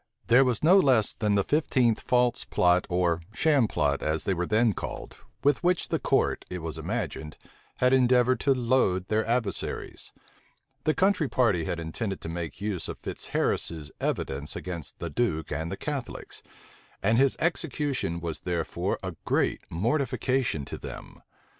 [0.25, 4.47] This was no less than the fifteenth false plot, or sham plot, as they were
[4.47, 7.37] then called, with which the court, it was imagined,
[7.77, 10.81] had endeavored to load their adversaries.[*] * College's trial.
[10.85, 15.71] The country party had intended to make use of Fitzharris's evidence against the duke and
[15.71, 16.41] the Catholics;
[17.03, 21.21] and his execution was therefore a great mortification to them.